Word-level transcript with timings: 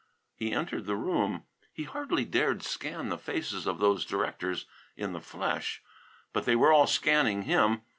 He 0.33 0.51
entered 0.51 0.87
the 0.87 0.95
room. 0.95 1.43
He 1.71 1.83
hardly 1.83 2.25
dared 2.25 2.63
scan 2.63 3.09
the 3.09 3.19
faces 3.19 3.67
of 3.67 3.77
those 3.77 4.03
directors 4.03 4.65
in 4.97 5.13
the 5.13 5.21
flesh, 5.21 5.83
but 6.33 6.45
they 6.45 6.55
were 6.55 6.73
all 6.73 6.87
scanning 6.87 7.43
him. 7.43 7.83